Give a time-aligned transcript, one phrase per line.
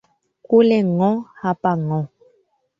[0.45, 1.99] Kule ng'o hapa ng'o.